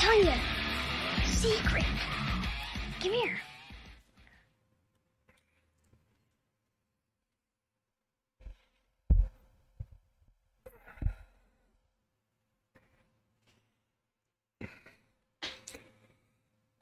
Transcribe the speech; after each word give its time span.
tell 0.00 0.18
you 0.18 0.30
a 0.30 1.26
secret. 1.26 1.84
Come 3.00 3.12
here. 3.12 3.38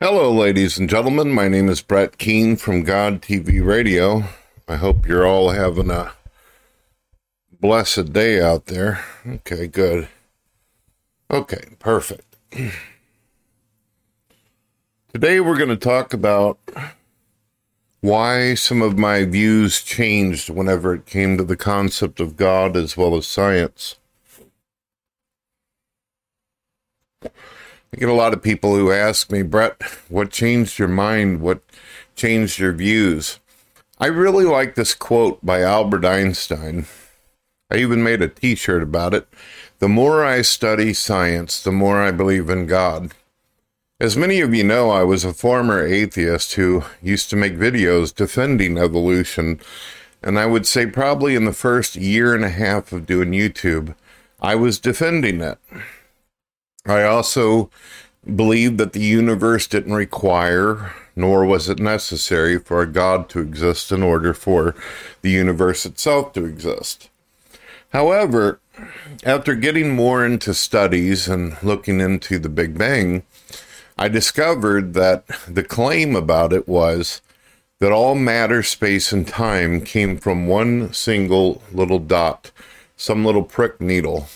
Hello, 0.00 0.32
ladies 0.32 0.78
and 0.78 0.88
gentlemen. 0.88 1.32
My 1.32 1.48
name 1.48 1.68
is 1.68 1.82
Brett 1.82 2.18
Keane 2.18 2.54
from 2.54 2.84
God 2.84 3.20
TV 3.20 3.64
Radio. 3.66 4.22
I 4.68 4.76
hope 4.76 5.08
you're 5.08 5.26
all 5.26 5.50
having 5.50 5.90
a 5.90 6.12
blessed 7.50 8.12
day 8.12 8.40
out 8.40 8.66
there. 8.66 9.04
Okay, 9.26 9.66
good. 9.66 10.06
Okay, 11.32 11.74
perfect. 11.80 12.36
Today 15.20 15.40
we're 15.40 15.58
going 15.58 15.68
to 15.68 15.76
talk 15.76 16.14
about 16.14 16.60
why 18.00 18.54
some 18.54 18.80
of 18.80 18.96
my 18.96 19.24
views 19.24 19.82
changed 19.82 20.48
whenever 20.48 20.94
it 20.94 21.06
came 21.06 21.36
to 21.36 21.42
the 21.42 21.56
concept 21.56 22.20
of 22.20 22.36
God 22.36 22.76
as 22.76 22.96
well 22.96 23.16
as 23.16 23.26
science. 23.26 23.96
I 27.24 27.30
get 27.98 28.08
a 28.08 28.12
lot 28.12 28.32
of 28.32 28.44
people 28.44 28.76
who 28.76 28.92
ask 28.92 29.32
me, 29.32 29.42
Brett, 29.42 29.82
what 30.08 30.30
changed 30.30 30.78
your 30.78 30.86
mind? 30.86 31.40
What 31.40 31.62
changed 32.14 32.60
your 32.60 32.72
views? 32.72 33.40
I 33.98 34.06
really 34.06 34.44
like 34.44 34.76
this 34.76 34.94
quote 34.94 35.44
by 35.44 35.62
Albert 35.62 36.04
Einstein. 36.04 36.86
I 37.72 37.78
even 37.78 38.04
made 38.04 38.22
a 38.22 38.28
t 38.28 38.54
shirt 38.54 38.84
about 38.84 39.14
it. 39.14 39.26
The 39.80 39.88
more 39.88 40.24
I 40.24 40.42
study 40.42 40.94
science, 40.94 41.60
the 41.60 41.72
more 41.72 42.00
I 42.00 42.12
believe 42.12 42.48
in 42.48 42.66
God. 42.66 43.10
As 44.00 44.16
many 44.16 44.40
of 44.40 44.54
you 44.54 44.62
know, 44.62 44.90
I 44.90 45.02
was 45.02 45.24
a 45.24 45.34
former 45.34 45.84
atheist 45.84 46.52
who 46.54 46.84
used 47.02 47.30
to 47.30 47.36
make 47.36 47.54
videos 47.54 48.14
defending 48.14 48.78
evolution. 48.78 49.58
And 50.22 50.38
I 50.38 50.46
would 50.46 50.68
say, 50.68 50.86
probably 50.86 51.34
in 51.34 51.46
the 51.46 51.52
first 51.52 51.96
year 51.96 52.32
and 52.32 52.44
a 52.44 52.48
half 52.48 52.92
of 52.92 53.06
doing 53.06 53.32
YouTube, 53.32 53.96
I 54.40 54.54
was 54.54 54.78
defending 54.78 55.40
it. 55.40 55.58
I 56.86 57.02
also 57.02 57.70
believed 58.36 58.78
that 58.78 58.92
the 58.92 59.00
universe 59.00 59.66
didn't 59.66 59.94
require, 59.94 60.94
nor 61.16 61.44
was 61.44 61.68
it 61.68 61.80
necessary, 61.80 62.56
for 62.56 62.80
a 62.80 62.86
God 62.86 63.28
to 63.30 63.40
exist 63.40 63.90
in 63.90 64.04
order 64.04 64.32
for 64.32 64.76
the 65.22 65.30
universe 65.30 65.84
itself 65.84 66.32
to 66.34 66.44
exist. 66.44 67.10
However, 67.92 68.60
after 69.24 69.56
getting 69.56 69.96
more 69.96 70.24
into 70.24 70.54
studies 70.54 71.26
and 71.26 71.60
looking 71.64 72.00
into 72.00 72.38
the 72.38 72.48
Big 72.48 72.78
Bang, 72.78 73.24
I 73.98 74.08
discovered 74.08 74.94
that 74.94 75.26
the 75.48 75.64
claim 75.64 76.14
about 76.14 76.52
it 76.52 76.68
was 76.68 77.20
that 77.80 77.92
all 77.92 78.14
matter, 78.14 78.62
space, 78.62 79.12
and 79.12 79.26
time 79.26 79.80
came 79.80 80.16
from 80.16 80.46
one 80.46 80.92
single 80.92 81.62
little 81.72 81.98
dot, 81.98 82.50
some 82.96 83.24
little 83.24 83.44
prick 83.44 83.80
needle 83.80 84.28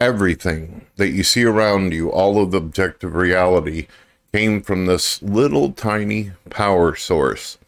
everything 0.00 0.86
that 0.96 1.08
you 1.08 1.22
see 1.22 1.44
around 1.44 1.92
you, 1.92 2.10
all 2.10 2.42
of 2.42 2.50
the 2.50 2.58
objective 2.58 3.14
reality, 3.14 3.86
came 4.32 4.60
from 4.60 4.86
this 4.86 5.22
little 5.22 5.72
tiny 5.72 6.32
power 6.50 6.94
source. 6.94 7.58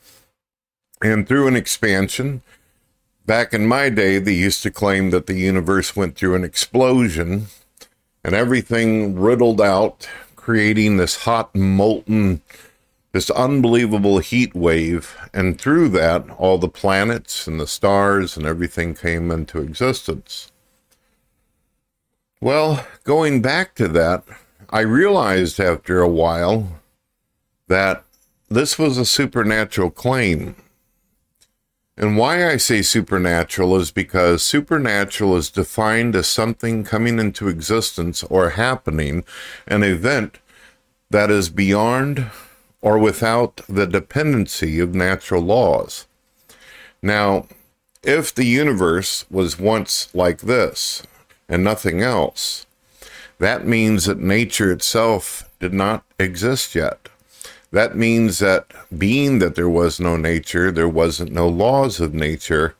And 1.00 1.26
through 1.26 1.48
an 1.48 1.56
expansion, 1.56 2.42
back 3.24 3.54
in 3.54 3.66
my 3.66 3.88
day, 3.88 4.18
they 4.18 4.34
used 4.34 4.62
to 4.64 4.70
claim 4.70 5.10
that 5.10 5.26
the 5.26 5.38
universe 5.38 5.96
went 5.96 6.16
through 6.16 6.34
an 6.34 6.44
explosion 6.44 7.46
and 8.24 8.34
everything 8.34 9.18
riddled 9.18 9.60
out, 9.60 10.08
creating 10.48 10.96
this 10.96 11.24
hot, 11.24 11.54
molten, 11.54 12.40
this 13.12 13.28
unbelievable 13.28 14.18
heat 14.18 14.54
wave. 14.54 15.14
And 15.34 15.60
through 15.60 15.90
that, 15.90 16.24
all 16.38 16.56
the 16.56 16.70
planets 16.70 17.46
and 17.46 17.60
the 17.60 17.66
stars 17.66 18.34
and 18.34 18.46
everything 18.46 18.94
came 18.94 19.30
into 19.30 19.60
existence. 19.60 20.50
Well, 22.40 22.86
going 23.04 23.42
back 23.42 23.74
to 23.74 23.88
that, 23.88 24.24
I 24.70 24.80
realized 24.80 25.60
after 25.60 26.00
a 26.00 26.08
while 26.08 26.80
that 27.66 28.02
this 28.48 28.78
was 28.78 28.96
a 28.96 29.04
supernatural 29.04 29.90
claim. 29.90 30.56
And 31.98 32.16
why 32.16 32.48
I 32.48 32.56
say 32.56 32.80
supernatural 32.80 33.76
is 33.76 33.90
because 33.90 34.42
supernatural 34.42 35.36
is 35.36 35.50
defined 35.50 36.14
as 36.14 36.28
something 36.28 36.84
coming 36.84 37.18
into 37.18 37.48
existence 37.48 38.22
or 38.22 38.50
happening, 38.50 39.24
an 39.66 39.82
event 39.82 40.38
that 41.10 41.30
is 41.30 41.50
beyond 41.50 42.30
or 42.80 42.98
without 42.98 43.62
the 43.68 43.86
dependency 43.86 44.78
of 44.78 44.94
natural 44.94 45.42
laws. 45.42 46.06
Now, 47.02 47.48
if 48.04 48.32
the 48.32 48.46
universe 48.46 49.26
was 49.28 49.58
once 49.58 50.08
like 50.14 50.42
this, 50.42 51.02
and 51.48 51.64
nothing 51.64 52.02
else. 52.02 52.66
That 53.38 53.66
means 53.66 54.04
that 54.04 54.18
nature 54.18 54.70
itself 54.70 55.48
did 55.60 55.72
not 55.72 56.04
exist 56.18 56.74
yet. 56.74 57.08
That 57.70 57.96
means 57.96 58.38
that 58.38 58.66
being 58.96 59.40
that 59.40 59.54
there 59.54 59.68
was 59.68 60.00
no 60.00 60.16
nature, 60.16 60.70
there 60.72 60.88
wasn't 60.88 61.32
no 61.32 61.48
laws 61.48 62.00
of 62.00 62.14
nature, 62.14 62.74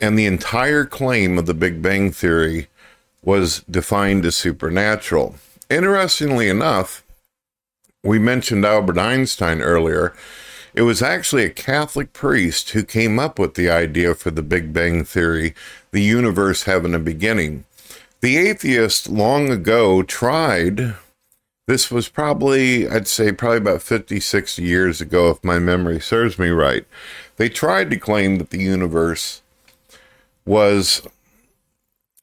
and 0.00 0.18
the 0.18 0.26
entire 0.26 0.84
claim 0.84 1.38
of 1.38 1.46
the 1.46 1.54
Big 1.54 1.80
Bang 1.80 2.12
Theory 2.12 2.68
was 3.22 3.60
defined 3.70 4.26
as 4.26 4.36
supernatural. 4.36 5.36
Interestingly 5.70 6.48
enough, 6.48 7.02
we 8.02 8.18
mentioned 8.18 8.66
Albert 8.66 8.98
Einstein 8.98 9.62
earlier. 9.62 10.14
It 10.74 10.82
was 10.82 11.00
actually 11.00 11.44
a 11.44 11.50
Catholic 11.50 12.12
priest 12.12 12.70
who 12.70 12.82
came 12.82 13.18
up 13.18 13.38
with 13.38 13.54
the 13.54 13.70
idea 13.70 14.14
for 14.14 14.30
the 14.30 14.42
Big 14.42 14.74
Bang 14.74 15.04
Theory, 15.04 15.54
the 15.92 16.02
universe 16.02 16.64
having 16.64 16.94
a 16.94 16.98
beginning. 16.98 17.64
The 18.20 18.36
atheist 18.36 19.08
long 19.08 19.48
ago 19.50 20.02
tried, 20.02 20.94
this 21.66 21.90
was 21.90 22.08
probably, 22.08 22.88
I'd 22.88 23.08
say, 23.08 23.32
probably 23.32 23.58
about 23.58 23.82
50, 23.82 24.20
60 24.20 24.62
years 24.62 25.00
ago, 25.00 25.30
if 25.30 25.42
my 25.42 25.58
memory 25.58 26.00
serves 26.00 26.38
me 26.38 26.48
right. 26.48 26.84
They 27.36 27.48
tried 27.48 27.90
to 27.90 27.96
claim 27.96 28.36
that 28.38 28.50
the 28.50 28.62
universe 28.62 29.42
was, 30.44 31.06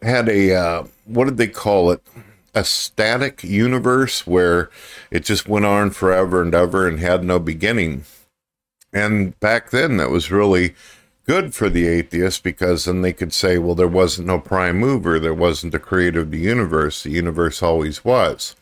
had 0.02 0.30
a, 0.30 0.56
uh, 0.56 0.84
what 1.06 1.26
did 1.26 1.38
they 1.38 1.48
call 1.48 1.92
it? 1.92 2.02
A 2.54 2.64
static 2.64 3.44
universe 3.44 4.28
where 4.28 4.70
it 5.10 5.24
just 5.24 5.48
went 5.48 5.66
on 5.66 5.90
forever 5.92 6.42
and 6.42 6.54
ever 6.54 6.88
and 6.88 7.00
had 7.00 7.24
no 7.24 7.40
beginning. 7.40 8.04
And 8.94 9.40
back 9.40 9.72
then, 9.72 9.98
that 9.98 10.10
was 10.10 10.32
really 10.32 10.76
good 11.26 11.56
for 11.56 11.70
the 11.70 11.88
atheist 11.88 12.44
because 12.44 12.86
then 12.86 13.02
they 13.02 13.14
could 13.14 13.34
say, 13.34 13.58
well, 13.58 13.74
there 13.74 13.88
wasn't 13.88 14.28
no 14.28 14.38
prime 14.40 14.78
mover, 14.78 15.18
there 15.18 15.34
wasn't 15.34 15.72
the 15.72 15.80
creator 15.80 16.20
of 16.20 16.32
the 16.32 16.40
universe, 16.40 17.04
the 17.04 17.12
universe 17.12 17.64
always 17.64 18.04
was. 18.04 18.56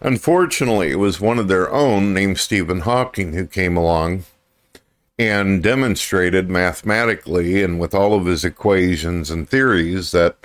Unfortunately, 0.00 0.90
it 0.90 0.98
was 0.98 1.20
one 1.20 1.38
of 1.38 1.48
their 1.48 1.70
own 1.70 2.12
named 2.12 2.38
Stephen 2.38 2.80
Hawking 2.80 3.32
who 3.32 3.46
came 3.46 3.76
along 3.76 4.24
and 5.18 5.62
demonstrated 5.62 6.50
mathematically 6.50 7.62
and 7.62 7.80
with 7.80 7.94
all 7.94 8.14
of 8.14 8.26
his 8.26 8.44
equations 8.44 9.30
and 9.30 9.48
theories 9.48 10.12
that 10.12 10.36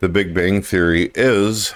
the 0.00 0.08
Big 0.08 0.34
Bang 0.34 0.60
Theory 0.60 1.10
is 1.14 1.74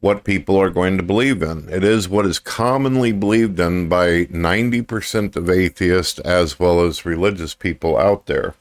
what 0.00 0.22
people 0.22 0.60
are 0.60 0.70
going 0.70 0.96
to 0.98 1.02
believe 1.02 1.42
in. 1.42 1.68
It 1.70 1.82
is 1.82 2.08
what 2.08 2.26
is 2.26 2.38
commonly 2.38 3.10
believed 3.10 3.58
in 3.58 3.88
by 3.88 4.26
90% 4.26 5.34
of 5.34 5.48
atheists 5.48 6.18
as 6.20 6.60
well 6.60 6.84
as 6.84 7.06
religious 7.06 7.54
people 7.54 7.96
out 7.96 8.26
there. 8.26 8.54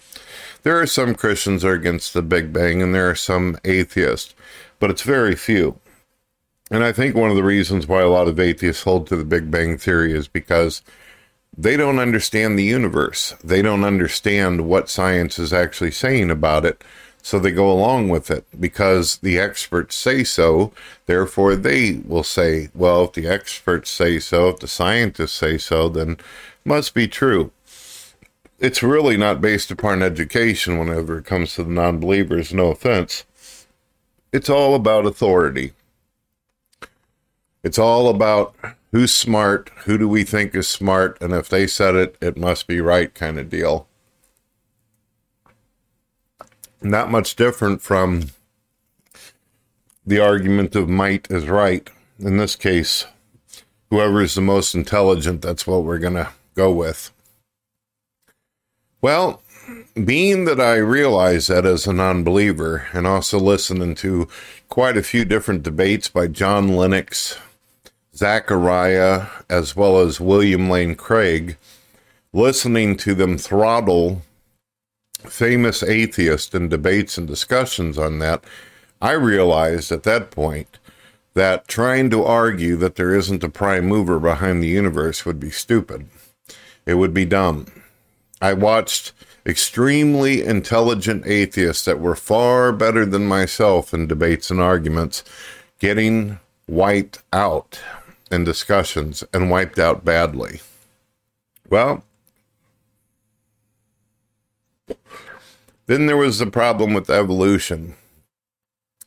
There 0.64 0.80
are 0.80 0.88
some 0.88 1.16
Christians 1.16 1.66
are 1.66 1.74
against 1.74 2.14
the 2.14 2.22
Big 2.22 2.54
Bang 2.54 2.82
and 2.82 2.96
there 2.96 3.10
are 3.10 3.16
some 3.16 3.58
atheists, 3.66 4.34
but 4.80 4.90
it's 4.90 5.02
very 5.02 5.36
few. 5.36 5.80
And 6.74 6.84
I 6.84 6.92
think 6.92 7.16
one 7.16 7.30
of 7.30 7.36
the 7.36 7.44
reasons 7.44 7.88
why 7.88 8.02
a 8.02 8.10
lot 8.10 8.28
of 8.28 8.40
atheists 8.40 8.82
hold 8.82 9.06
to 9.06 9.16
the 9.16 9.24
Big 9.24 9.52
Bang 9.52 9.78
Theory 9.78 10.12
is 10.12 10.28
because 10.28 10.82
they 11.56 11.78
don't 11.78 12.00
understand 12.00 12.58
the 12.58 12.64
universe. 12.64 13.36
They 13.44 13.62
don't 13.62 13.84
understand 13.84 14.68
what 14.68 14.90
science 14.90 15.38
is 15.38 15.54
actually 15.54 15.92
saying 15.92 16.32
about 16.32 16.66
it. 16.66 16.84
So 17.22 17.38
they 17.38 17.52
go 17.52 17.72
along 17.72 18.10
with 18.10 18.32
it 18.32 18.48
because 18.60 19.18
the 19.18 19.38
experts 19.38 19.96
say 19.96 20.24
so. 20.24 20.74
Therefore, 21.06 21.56
they 21.56 22.02
will 22.08 22.24
say, 22.24 22.70
well, 22.74 23.04
if 23.04 23.14
the 23.14 23.28
experts 23.28 23.92
say 23.92 24.18
so, 24.18 24.50
if 24.50 24.58
the 24.60 24.68
scientists 24.68 25.34
say 25.34 25.60
so, 25.60 25.90
then 25.90 26.18
must 26.66 26.96
be 26.96 27.08
true. 27.08 27.52
It's 28.58 28.82
really 28.82 29.16
not 29.16 29.42
based 29.42 29.70
upon 29.70 30.02
education 30.02 30.80
whenever 30.80 31.20
it 31.20 31.26
comes 31.26 31.54
to 31.54 31.64
the 31.64 31.70
non 31.70 32.00
believers, 32.00 32.52
no 32.52 32.72
offense. 32.72 33.26
It's 34.32 34.50
all 34.50 34.74
about 34.74 35.06
authority. 35.06 35.74
It's 37.64 37.80
all 37.80 38.10
about 38.10 38.56
who's 38.92 39.14
smart, 39.14 39.72
who 39.86 39.98
do 39.98 40.08
we 40.08 40.24
think 40.24 40.54
is 40.54 40.68
smart, 40.68 41.18
and 41.22 41.34
if 41.34 41.48
they 41.48 41.66
said 41.66 41.96
it, 41.96 42.18
it 42.22 42.38
must 42.38 42.68
be 42.68 42.82
right 42.82 43.14
kind 43.14 43.40
of 43.40 43.50
deal. 43.50 43.88
Not 46.82 47.10
much 47.10 47.36
different 47.36 47.82
from 47.82 48.32
the 50.06 50.20
argument 50.20 50.76
of 50.76 50.90
might 50.90 51.32
is 51.32 51.48
right. 51.48 51.90
In 52.20 52.36
this 52.38 52.58
case, 52.58 53.06
whoever 53.90 54.22
is 54.22 54.36
the 54.36 54.42
most 54.42 54.76
intelligent, 54.76 55.42
that's 55.42 55.66
what 55.66 55.86
we're 55.86 56.00
going 56.00 56.16
to 56.16 56.30
go 56.56 56.72
with. 56.72 57.12
Well, 59.02 59.42
being 60.04 60.46
that 60.46 60.60
I 60.60 60.76
realize 60.76 61.48
that 61.48 61.66
as 61.66 61.88
a 61.88 61.94
non 61.94 62.24
believer, 62.24 62.88
and 62.94 63.08
also 63.08 63.40
listening 63.40 63.96
to 63.96 64.28
quite 64.68 64.98
a 64.98 65.04
few 65.04 65.24
different 65.24 65.64
debates 65.64 66.10
by 66.10 66.28
John 66.28 66.76
Lennox, 66.76 67.38
Zechariah, 68.24 69.26
as 69.50 69.76
well 69.76 70.00
as 70.00 70.22
William 70.22 70.70
Lane 70.70 70.96
Craig, 70.96 71.58
listening 72.32 72.96
to 72.96 73.14
them 73.14 73.38
throttle 73.38 74.22
famous 75.28 75.84
atheists 75.84 76.56
in 76.56 76.70
debates 76.70 77.18
and 77.18 77.28
discussions 77.28 77.98
on 77.98 78.20
that, 78.20 78.46
I 79.02 79.12
realized 79.12 79.92
at 79.92 80.04
that 80.04 80.32
point 80.32 80.80
that 81.34 81.68
trying 81.68 82.10
to 82.12 82.24
argue 82.24 82.78
that 82.78 82.96
there 82.96 83.14
isn't 83.14 83.44
a 83.44 83.50
prime 83.50 83.88
mover 83.88 84.22
behind 84.22 84.64
the 84.64 84.68
universe 84.68 85.26
would 85.26 85.38
be 85.42 85.52
stupid. 85.52 86.08
It 86.86 86.94
would 86.94 87.14
be 87.14 87.26
dumb. 87.26 87.68
I 88.42 88.54
watched 88.54 89.12
extremely 89.46 90.46
intelligent 90.46 91.28
atheists 91.28 91.84
that 91.84 92.00
were 92.00 92.16
far 92.16 92.72
better 92.72 93.06
than 93.06 93.28
myself 93.28 93.94
in 93.94 94.08
debates 94.08 94.50
and 94.50 94.62
arguments 94.62 95.26
getting 95.78 96.40
wiped 96.70 97.22
out 97.34 97.82
in 98.34 98.44
discussions 98.44 99.24
and 99.34 99.50
wiped 99.50 99.80
out 99.80 100.04
badly. 100.04 100.60
Well, 101.70 102.04
then 105.86 106.08
there 106.08 106.18
was 106.18 106.40
the 106.40 106.48
problem 106.48 106.94
with 106.94 107.10
evolution. 107.10 107.96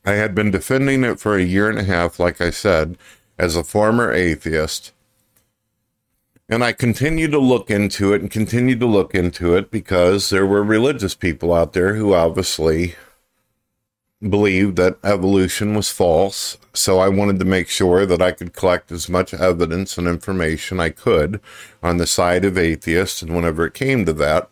I 0.05 0.13
had 0.13 0.33
been 0.33 0.51
defending 0.51 1.03
it 1.03 1.19
for 1.19 1.35
a 1.35 1.43
year 1.43 1.69
and 1.69 1.77
a 1.77 1.83
half, 1.83 2.19
like 2.19 2.39
I 2.39 2.49
said, 2.49 2.97
as 3.37 3.55
a 3.55 3.63
former 3.63 4.11
atheist. 4.11 4.93
And 6.49 6.63
I 6.63 6.71
continued 6.71 7.31
to 7.31 7.39
look 7.39 7.69
into 7.69 8.13
it 8.13 8.21
and 8.21 8.31
continued 8.31 8.79
to 8.79 8.85
look 8.85 9.13
into 9.13 9.55
it 9.55 9.69
because 9.69 10.29
there 10.29 10.45
were 10.45 10.63
religious 10.63 11.13
people 11.13 11.53
out 11.53 11.73
there 11.73 11.95
who 11.95 12.13
obviously 12.13 12.95
believed 14.21 14.77
that 14.77 14.97
evolution 15.03 15.75
was 15.75 15.89
false. 15.89 16.57
So 16.73 16.99
I 16.99 17.07
wanted 17.09 17.39
to 17.39 17.45
make 17.45 17.69
sure 17.69 18.05
that 18.05 18.21
I 18.21 18.31
could 18.31 18.53
collect 18.53 18.91
as 18.91 19.09
much 19.09 19.33
evidence 19.33 19.97
and 19.97 20.07
information 20.07 20.79
I 20.79 20.89
could 20.89 21.39
on 21.83 21.97
the 21.97 22.07
side 22.07 22.45
of 22.45 22.57
atheists. 22.57 23.21
And 23.21 23.35
whenever 23.35 23.65
it 23.65 23.73
came 23.73 24.05
to 24.05 24.13
that, 24.13 24.49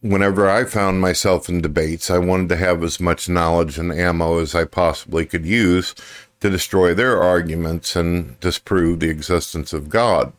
whenever 0.00 0.48
I 0.50 0.64
found 0.64 1.00
myself 1.00 1.48
in 1.48 1.62
debates, 1.62 2.10
I 2.10 2.18
wanted 2.18 2.48
to 2.50 2.56
have 2.56 2.82
as 2.82 3.00
much 3.00 3.28
knowledge 3.28 3.78
and 3.78 3.92
ammo 3.92 4.38
as 4.38 4.54
I 4.54 4.64
possibly 4.64 5.24
could 5.26 5.46
use 5.46 5.94
to 6.40 6.50
destroy 6.50 6.92
their 6.92 7.22
arguments 7.22 7.96
and 7.96 8.38
disprove 8.40 9.00
the 9.00 9.08
existence 9.08 9.72
of 9.72 9.88
God. 9.88 10.32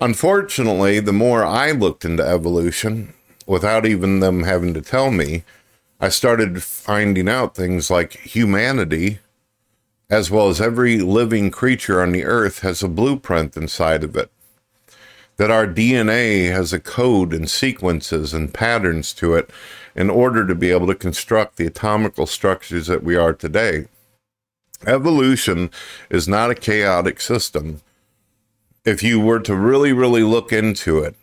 Unfortunately, 0.00 1.00
the 1.00 1.12
more 1.12 1.44
I 1.44 1.72
looked 1.72 2.04
into 2.04 2.24
evolution, 2.24 3.14
without 3.46 3.84
even 3.84 4.20
them 4.20 4.44
having 4.44 4.74
to 4.74 4.80
tell 4.82 5.10
me, 5.10 5.42
I 6.00 6.10
started 6.10 6.62
finding 6.62 7.28
out 7.28 7.56
things 7.56 7.90
like 7.90 8.12
humanity, 8.12 9.18
as 10.08 10.30
well 10.30 10.48
as 10.48 10.60
every 10.60 10.98
living 10.98 11.50
creature 11.50 12.00
on 12.00 12.12
the 12.12 12.24
earth, 12.24 12.60
has 12.60 12.84
a 12.84 12.88
blueprint 12.88 13.56
inside 13.56 14.04
of 14.04 14.14
it. 14.14 14.30
That 15.38 15.50
our 15.50 15.66
DNA 15.66 16.52
has 16.52 16.72
a 16.72 16.78
code 16.78 17.32
and 17.32 17.50
sequences 17.50 18.32
and 18.32 18.54
patterns 18.54 19.12
to 19.14 19.34
it 19.34 19.50
in 19.96 20.08
order 20.08 20.46
to 20.46 20.54
be 20.54 20.70
able 20.70 20.86
to 20.86 20.94
construct 20.94 21.56
the 21.56 21.66
atomical 21.66 22.26
structures 22.26 22.86
that 22.86 23.02
we 23.02 23.16
are 23.16 23.32
today. 23.32 23.86
Evolution 24.86 25.68
is 26.10 26.28
not 26.28 26.50
a 26.50 26.54
chaotic 26.54 27.20
system. 27.20 27.80
If 28.84 29.02
you 29.02 29.18
were 29.18 29.40
to 29.40 29.56
really, 29.56 29.92
really 29.92 30.22
look 30.22 30.52
into 30.52 31.00
it, 31.00 31.16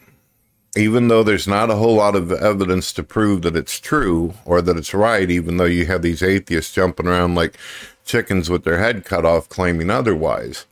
even 0.75 1.07
though 1.07 1.23
there's 1.23 1.47
not 1.47 1.69
a 1.69 1.75
whole 1.75 1.95
lot 1.95 2.15
of 2.15 2.31
evidence 2.31 2.91
to 2.93 3.03
prove 3.03 3.41
that 3.43 3.55
it's 3.55 3.79
true 3.79 4.33
or 4.43 4.61
that 4.61 4.77
it's 4.77 4.93
right, 4.93 5.29
even 5.29 5.57
though 5.57 5.65
you 5.65 5.85
have 5.85 6.01
these 6.01 6.21
atheists 6.21 6.73
jumping 6.73 7.07
around 7.07 7.35
like 7.35 7.57
chickens 8.03 8.49
with 8.49 8.63
their 8.63 8.79
head 8.79 9.05
cut 9.05 9.25
off 9.25 9.47
claiming 9.49 9.89
otherwise. 9.89 10.65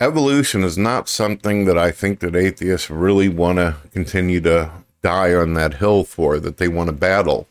Evolution 0.00 0.64
is 0.64 0.76
not 0.76 1.08
something 1.08 1.66
that 1.66 1.78
I 1.78 1.92
think 1.92 2.18
that 2.20 2.34
atheists 2.34 2.90
really 2.90 3.28
want 3.28 3.58
to 3.58 3.76
continue 3.92 4.40
to 4.40 4.70
die 5.02 5.34
on 5.34 5.54
that 5.54 5.74
hill 5.74 6.02
for, 6.02 6.40
that 6.40 6.56
they 6.56 6.66
want 6.66 6.88
to 6.88 6.92
battle. 6.92 7.46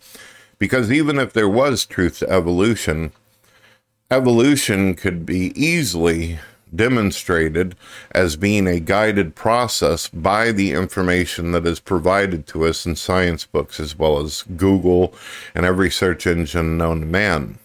Because 0.60 0.92
even 0.92 1.20
if 1.20 1.32
there 1.32 1.48
was 1.48 1.86
truth 1.86 2.20
to 2.20 2.30
evolution, 2.30 3.12
evolution 4.12 4.94
could 4.94 5.26
be 5.26 5.54
easily 5.60 6.40
demonstrated 6.76 7.76
as 8.12 8.36
being 8.36 8.68
a 8.68 8.80
guided 8.80 9.36
process 9.36 10.08
by 10.10 10.52
the 10.52 10.72
information 10.72 11.52
that 11.52 11.66
is 11.66 11.80
provided 11.80 12.48
to 12.48 12.66
us 12.66 12.86
in 12.86 12.96
science 12.96 13.46
books 13.46 13.80
as 13.80 13.98
well 13.98 14.20
as 14.20 14.44
Google 14.56 15.14
and 15.54 15.66
every 15.66 15.92
search 15.92 16.28
engine 16.28 16.78
known 16.78 17.02
to 17.02 17.06
man. 17.06 17.58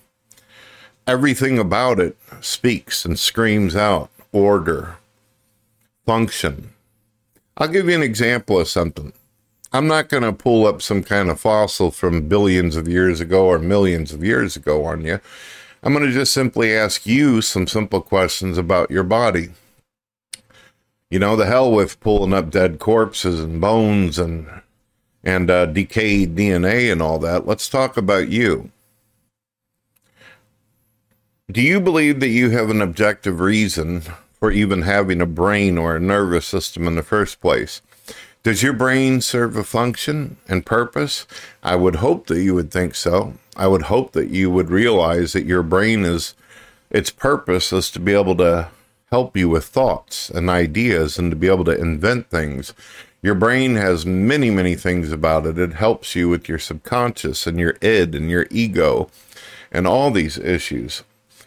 Everything 1.07 1.59
about 1.59 1.99
it 1.99 2.17
speaks 2.41 3.05
and 3.05 3.19
screams 3.19 3.75
out 3.75 4.11
order, 4.33 4.97
function. 6.05 6.71
I'll 7.57 7.69
give 7.69 7.89
you 7.89 7.95
an 7.95 8.03
example 8.03 8.61
of 8.61 8.69
something. 8.69 9.13
I'm 9.73 9.87
not 9.87 10.09
going 10.09 10.23
to 10.23 10.33
pull 10.33 10.67
up 10.67 10.81
some 10.81 11.03
kind 11.03 11.29
of 11.29 11.41
fossil 11.41 11.91
from 11.91 12.29
billions 12.29 12.77
of 12.77 12.89
years 12.89 13.21
ago 13.21 13.47
or 13.47 13.59
millions 13.59 14.13
of 14.13 14.25
years 14.25 14.57
ago 14.57 14.85
on 14.85 15.05
you. 15.05 15.21
I'm 15.83 15.93
going 15.93 16.07
to 16.07 16.13
just 16.13 16.33
simply 16.33 16.75
ask 16.75 17.07
you 17.07 17.41
some 17.41 17.67
simple 17.67 18.01
questions 18.01 18.59
about 18.59 18.91
your 18.91 19.05
body. 19.05 19.51
You 21.11 21.19
know, 21.19 21.37
the 21.37 21.47
hell 21.47 21.71
with 21.71 22.01
pulling 22.01 22.35
up 22.35 22.51
dead 22.51 22.79
corpses 22.79 23.41
and 23.41 23.61
bones 23.61 24.19
and 24.19 24.49
and 25.25 25.51
uh, 25.51 25.67
decayed 25.67 26.37
DNA 26.37 26.91
and 26.91 27.03
all 27.03 27.19
that. 27.19 27.47
Let's 27.47 27.69
talk 27.69 27.97
about 27.97 28.29
you. 28.29 28.71
Do 31.51 31.61
you 31.61 31.81
believe 31.81 32.21
that 32.21 32.29
you 32.29 32.51
have 32.51 32.71
an 32.71 32.83
objective 32.83 33.41
reason 33.41 34.03
for 34.39 34.51
even 34.51 34.83
having 34.83 35.21
a 35.21 35.27
brain 35.27 35.79
or 35.79 35.97
a 35.97 36.01
nervous 36.01 36.47
system 36.47 36.87
in 36.87 36.95
the 36.95 37.03
first 37.03 37.41
place? 37.41 37.83
Does 38.43 38.63
your 38.63 38.73
brain 38.73 39.21
serve 39.21 39.57
a 39.57 39.65
function 39.65 40.37
and 40.49 40.65
purpose? 40.65 41.27
I 41.63 41.75
would 41.75 41.97
hope 41.97 42.27
that 42.29 42.41
you 42.41 42.55
would 42.55 42.71
think 42.71 42.95
so. 42.95 43.35
I 43.59 43.67
would 43.67 43.83
hope 43.83 44.13
that 44.13 44.31
you 44.31 44.51
would 44.51 44.71
realize 44.71 45.33
that 45.33 45.45
your 45.45 45.63
brain 45.63 46.05
is 46.05 46.35
its 46.91 47.11
purpose 47.11 47.73
is 47.73 47.91
to 47.91 48.01
be 48.01 48.15
able 48.15 48.37
to 48.37 48.69
help 49.11 49.37
you 49.37 49.49
with 49.49 49.65
thoughts 49.65 50.31
and 50.31 50.49
ideas 50.49 51.19
and 51.19 51.31
to 51.31 51.37
be 51.37 51.49
able 51.49 51.65
to 51.65 51.79
invent 51.79 52.31
things. 52.31 52.73
Your 53.21 53.35
brain 53.35 53.75
has 53.75 54.07
many, 54.07 54.51
many 54.51 54.77
things 54.77 55.11
about 55.11 55.45
it. 55.45 55.59
It 55.59 55.75
helps 55.75 56.15
you 56.15 56.29
with 56.29 56.49
your 56.49 56.59
subconscious 56.59 57.47
and 57.47 57.59
your 57.59 57.77
id 57.83 58.15
and 58.15 58.31
your 58.31 58.47
ego 58.51 59.11
and 59.73 59.87
all 59.87 60.11
these 60.11 60.39
issues. 60.39 61.03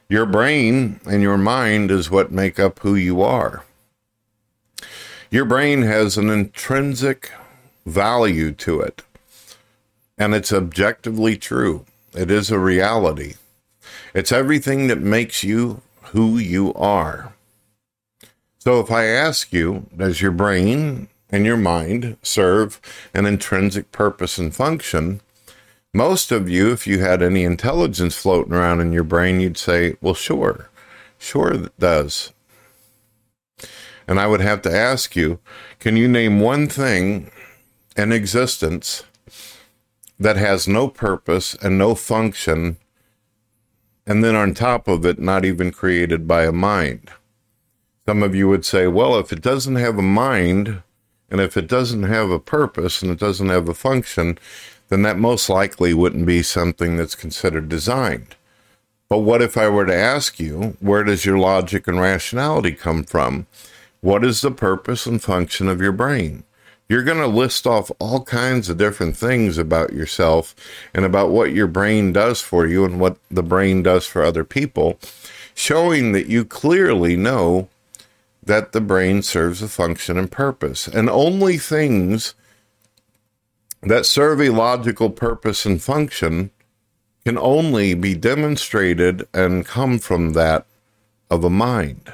Your 0.09 0.25
brain 0.25 0.99
and 1.05 1.21
your 1.21 1.37
mind 1.37 1.89
is 1.89 2.11
what 2.11 2.31
make 2.31 2.59
up 2.59 2.79
who 2.79 2.95
you 2.95 3.21
are. 3.21 3.63
Your 5.29 5.45
brain 5.45 5.83
has 5.83 6.17
an 6.17 6.29
intrinsic 6.29 7.31
value 7.85 8.51
to 8.51 8.81
it, 8.81 9.01
and 10.17 10.35
it's 10.35 10.51
objectively 10.51 11.37
true. 11.37 11.85
It 12.13 12.29
is 12.29 12.51
a 12.51 12.59
reality. 12.59 13.35
It's 14.13 14.31
everything 14.31 14.87
that 14.87 14.99
makes 14.99 15.43
you 15.43 15.81
who 16.11 16.37
you 16.37 16.73
are. 16.73 17.33
So 18.59 18.79
if 18.79 18.91
I 18.91 19.05
ask 19.05 19.53
you, 19.53 19.87
does 19.95 20.21
your 20.21 20.31
brain 20.31 21.07
and 21.29 21.45
your 21.45 21.57
mind 21.57 22.17
serve 22.21 22.81
an 23.13 23.25
intrinsic 23.25 23.91
purpose 23.91 24.37
and 24.37 24.53
function? 24.53 25.21
Most 25.93 26.31
of 26.31 26.49
you, 26.49 26.71
if 26.71 26.85
you 26.85 26.99
had 26.99 27.21
any 27.21 27.43
intelligence 27.43 28.15
floating 28.15 28.53
around 28.53 28.81
in 28.81 28.91
your 28.91 29.03
brain, 29.03 29.39
you'd 29.39 29.57
say, 29.57 29.95
well, 30.01 30.13
sure, 30.13 30.69
sure 31.17 31.53
it 31.53 31.79
does. 31.79 32.33
And 34.07 34.19
I 34.19 34.27
would 34.27 34.41
have 34.41 34.61
to 34.63 34.75
ask 34.75 35.15
you, 35.15 35.39
can 35.79 35.95
you 35.95 36.07
name 36.07 36.41
one 36.41 36.67
thing 36.67 37.31
in 37.95 38.11
existence 38.11 39.03
that 40.21 40.37
has 40.37 40.67
no 40.67 40.87
purpose 40.87 41.55
and 41.55 41.77
no 41.77 41.95
function, 41.95 42.77
and 44.05 44.23
then 44.23 44.35
on 44.35 44.53
top 44.53 44.87
of 44.87 45.05
it, 45.05 45.17
not 45.17 45.43
even 45.43 45.71
created 45.71 46.27
by 46.27 46.45
a 46.45 46.51
mind? 46.51 47.09
Some 48.07 48.21
of 48.21 48.35
you 48.35 48.47
would 48.47 48.63
say, 48.63 48.87
well, 48.87 49.17
if 49.17 49.33
it 49.33 49.41
doesn't 49.41 49.77
have 49.77 49.97
a 49.97 50.03
mind, 50.03 50.83
and 51.29 51.41
if 51.41 51.57
it 51.57 51.67
doesn't 51.67 52.03
have 52.03 52.29
a 52.29 52.39
purpose 52.39 53.01
and 53.01 53.09
it 53.09 53.19
doesn't 53.19 53.49
have 53.49 53.67
a 53.67 53.73
function, 53.73 54.37
then 54.89 55.01
that 55.01 55.17
most 55.17 55.49
likely 55.49 55.93
wouldn't 55.93 56.25
be 56.25 56.43
something 56.43 56.97
that's 56.97 57.15
considered 57.15 57.69
designed. 57.69 58.35
But 59.09 59.19
what 59.19 59.41
if 59.41 59.57
I 59.57 59.69
were 59.69 59.85
to 59.85 59.95
ask 59.95 60.39
you, 60.39 60.77
where 60.79 61.03
does 61.03 61.25
your 61.25 61.37
logic 61.37 61.87
and 61.87 61.99
rationality 61.99 62.73
come 62.73 63.03
from? 63.03 63.47
What 64.01 64.23
is 64.23 64.41
the 64.41 64.51
purpose 64.51 65.05
and 65.05 65.21
function 65.21 65.67
of 65.67 65.81
your 65.81 65.93
brain? 65.93 66.43
You're 66.91 67.03
going 67.03 67.19
to 67.19 67.27
list 67.27 67.65
off 67.65 67.89
all 67.99 68.25
kinds 68.25 68.67
of 68.67 68.77
different 68.77 69.15
things 69.15 69.57
about 69.57 69.93
yourself 69.93 70.53
and 70.93 71.05
about 71.05 71.29
what 71.29 71.53
your 71.53 71.67
brain 71.67 72.11
does 72.11 72.41
for 72.41 72.67
you 72.67 72.83
and 72.83 72.99
what 72.99 73.15
the 73.29 73.41
brain 73.41 73.81
does 73.81 74.05
for 74.05 74.21
other 74.21 74.43
people, 74.43 74.99
showing 75.55 76.11
that 76.11 76.27
you 76.27 76.43
clearly 76.43 77.15
know 77.15 77.69
that 78.43 78.73
the 78.73 78.81
brain 78.81 79.21
serves 79.21 79.61
a 79.61 79.69
function 79.69 80.17
and 80.17 80.33
purpose. 80.33 80.85
And 80.85 81.09
only 81.09 81.57
things 81.57 82.33
that 83.81 84.05
serve 84.05 84.41
a 84.41 84.49
logical 84.49 85.11
purpose 85.11 85.65
and 85.65 85.81
function 85.81 86.51
can 87.23 87.37
only 87.37 87.93
be 87.93 88.15
demonstrated 88.15 89.25
and 89.33 89.65
come 89.65 89.97
from 89.97 90.33
that 90.33 90.65
of 91.29 91.45
a 91.45 91.49
mind. 91.49 92.11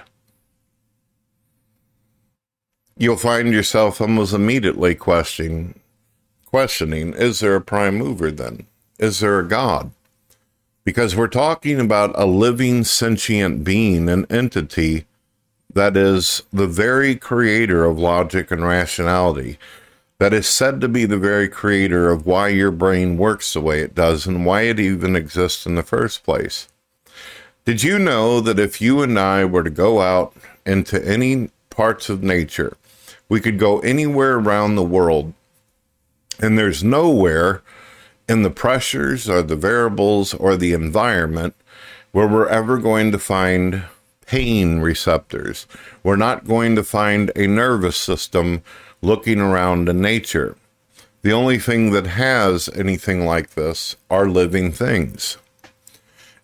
You'll 3.00 3.18
find 3.18 3.54
yourself 3.54 4.02
almost 4.02 4.34
immediately 4.34 4.96
questioning 4.96 5.80
questioning 6.48 7.14
is 7.14 7.42
there 7.42 7.56
a 7.56 7.62
prime 7.62 7.98
mover 7.98 8.32
then? 8.32 8.66
Is 8.98 9.20
there 9.20 9.38
a 9.38 9.48
God? 9.48 9.92
Because 10.84 11.16
we're 11.16 11.28
talking 11.28 11.80
about 11.80 12.12
a 12.16 12.26
living 12.26 12.84
sentient 12.84 13.64
being, 13.64 14.10
an 14.10 14.26
entity 14.32 15.06
that 15.74 15.96
is 15.96 16.42
the 16.52 16.66
very 16.66 17.16
creator 17.16 17.86
of 17.86 18.00
logic 18.00 18.50
and 18.50 18.66
rationality, 18.66 19.60
that 20.18 20.34
is 20.34 20.48
said 20.48 20.82
to 20.82 20.88
be 20.88 21.06
the 21.06 21.20
very 21.20 21.48
creator 21.48 22.10
of 22.10 22.26
why 22.26 22.48
your 22.48 22.72
brain 22.72 23.18
works 23.18 23.54
the 23.54 23.62
way 23.62 23.82
it 23.82 23.94
does 23.94 24.26
and 24.26 24.44
why 24.44 24.62
it 24.62 24.80
even 24.80 25.16
exists 25.16 25.68
in 25.68 25.76
the 25.76 25.84
first 25.84 26.24
place. 26.24 26.68
Did 27.66 27.84
you 27.84 28.00
know 28.00 28.42
that 28.42 28.58
if 28.58 28.82
you 28.82 29.04
and 29.04 29.20
I 29.20 29.46
were 29.46 29.64
to 29.64 29.70
go 29.70 30.02
out 30.02 30.34
into 30.66 31.06
any 31.06 31.52
parts 31.70 32.10
of 32.10 32.24
nature, 32.24 32.76
we 33.30 33.40
could 33.40 33.60
go 33.60 33.80
anywhere 33.80 34.38
around 34.38 34.76
the 34.76 34.84
world, 34.84 35.34
and 36.40 36.58
there's 36.58 36.84
nowhere 36.84 37.62
in 38.30 38.44
the 38.44 38.50
pressures 38.50 39.30
or 39.30 39.42
the 39.42 39.56
variables 39.56 40.34
or 40.34 40.56
the 40.56 40.74
environment 40.74 41.56
where 42.12 42.28
we're 42.28 42.48
ever 42.48 42.78
going 42.78 43.12
to 43.12 43.20
find 43.20 43.84
pain 44.26 44.80
receptors. 44.80 45.66
We're 46.04 46.18
not 46.18 46.46
going 46.46 46.76
to 46.76 46.84
find 46.84 47.32
a 47.36 47.48
nervous 47.48 47.98
system 47.98 48.62
looking 49.02 49.40
around 49.40 49.90
in 49.90 50.02
nature. 50.02 50.58
The 51.22 51.32
only 51.32 51.60
thing 51.60 51.92
that 51.92 52.08
has 52.08 52.70
anything 52.70 53.26
like 53.26 53.52
this 53.52 53.96
are 54.10 54.28
living 54.28 54.72
things. 54.72 55.38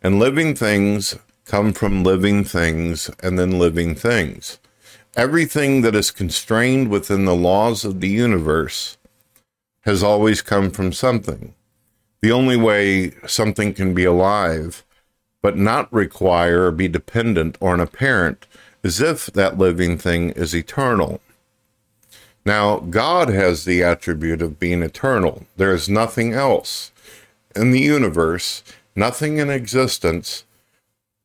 And 0.02 0.20
living 0.20 0.56
things 0.56 1.16
come 1.46 1.74
from 1.74 2.04
living 2.04 2.44
things 2.44 3.10
and 3.22 3.38
then 3.38 3.60
living 3.60 3.96
things. 3.96 4.58
Everything 5.16 5.82
that 5.82 5.94
is 5.94 6.10
constrained 6.10 6.88
within 6.88 7.26
the 7.26 7.36
laws 7.36 7.86
of 7.86 8.02
the 8.02 8.10
universe 8.10 8.98
has 9.82 10.02
always 10.02 10.42
come 10.42 10.72
from 10.72 10.92
something. 10.92 11.54
The 12.22 12.32
only 12.32 12.58
way 12.58 13.12
something 13.28 13.74
can 13.74 13.94
be 13.94 14.06
alive 14.06 14.84
but 15.44 15.58
not 15.58 15.92
require 15.94 16.66
or 16.66 16.72
be 16.72 16.88
dependent 16.88 17.58
on 17.62 17.80
a 17.80 17.86
parent 17.86 18.48
is 18.82 19.02
if 19.02 19.28
that 19.28 19.58
living 19.58 20.00
thing 20.00 20.32
is 20.32 20.56
eternal. 20.56 21.22
Now, 22.44 22.80
God 22.80 23.30
has 23.30 23.66
the 23.66 23.84
attribute 23.84 24.42
of 24.42 24.60
being 24.60 24.82
eternal. 24.82 25.46
There 25.58 25.76
is 25.76 25.88
nothing 25.88 26.34
else 26.34 26.92
in 27.56 27.72
the 27.72 27.82
universe, 27.82 28.64
nothing 28.96 29.38
in 29.38 29.50
existence 29.50 30.44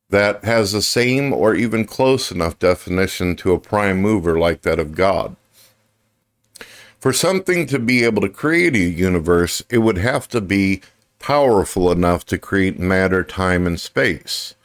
that 0.09 0.43
has 0.43 0.71
the 0.71 0.81
same 0.81 1.31
or 1.33 1.53
even 1.55 1.85
close 1.85 2.31
enough 2.31 2.57
definition 2.59 3.35
to 3.37 3.53
a 3.53 3.59
prime 3.59 4.01
mover 4.01 4.39
like 4.39 4.61
that 4.63 4.79
of 4.79 4.95
God. 4.95 5.35
For 6.99 7.13
something 7.13 7.65
to 7.67 7.79
be 7.79 8.03
able 8.03 8.21
to 8.23 8.29
create 8.29 8.75
a 8.75 8.79
universe, 8.79 9.63
it 9.69 9.77
would 9.77 9.97
have 9.97 10.27
to 10.29 10.41
be 10.41 10.81
powerful 11.19 11.91
enough 11.91 12.25
to 12.25 12.37
create 12.37 12.79
matter, 12.79 13.23
time, 13.23 13.67
and 13.67 13.79
space. 13.79 14.55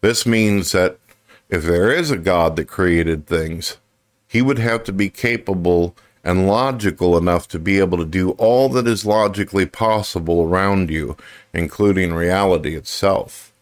This 0.00 0.26
means 0.26 0.72
that 0.72 0.98
if 1.48 1.62
there 1.64 1.90
is 1.92 2.10
a 2.10 2.16
God 2.16 2.56
that 2.56 2.66
created 2.66 3.26
things, 3.26 3.76
he 4.26 4.42
would 4.42 4.58
have 4.58 4.84
to 4.84 4.92
be 4.92 5.08
capable 5.08 5.94
and 6.24 6.46
logical 6.46 7.16
enough 7.16 7.48
to 7.48 7.58
be 7.58 7.78
able 7.78 7.98
to 7.98 8.04
do 8.04 8.32
all 8.32 8.68
that 8.70 8.86
is 8.86 9.06
logically 9.06 9.66
possible 9.66 10.42
around 10.42 10.90
you, 10.90 11.16
including 11.54 12.12
reality 12.12 12.76
itself. 12.76 13.52